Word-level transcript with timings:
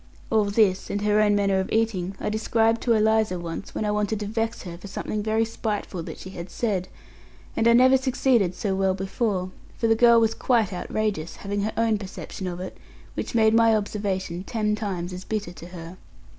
All 0.31 0.45
this, 0.45 0.89
and 0.89 1.03
her 1.03 1.19
own 1.21 1.35
manner 1.35 1.59
of 1.59 1.71
eating, 1.71 2.15
I 2.19 2.29
described 2.29 2.81
to 2.81 2.93
Eliza 2.93 3.37
once, 3.37 3.75
when 3.75 3.85
I 3.85 3.91
wanted 3.91 4.19
to 4.21 4.25
vex 4.25 4.63
her 4.63 4.75
for 4.75 4.87
something 4.87 5.21
very 5.21 5.45
spiteful 5.45 6.01
that 6.01 6.17
she 6.17 6.31
had 6.31 6.49
said; 6.49 6.87
and 7.55 7.67
I 7.67 7.73
never 7.73 7.97
succeeded 7.97 8.55
so 8.55 8.73
well 8.73 8.95
before, 8.95 9.51
for 9.77 9.85
the 9.85 9.93
girl 9.93 10.19
was 10.19 10.33
quite 10.33 10.73
outrageous, 10.73 11.35
having 11.35 11.61
her 11.61 11.73
own 11.77 11.99
perception 11.99 12.47
of 12.47 12.59
it, 12.59 12.75
which 13.13 13.35
made 13.35 13.53
my 13.53 13.75
observation 13.75 14.43
ten 14.43 14.73
times 14.73 15.13
as 15.13 15.23
bitter 15.23 15.51
to 15.51 15.67
her. 15.67 15.97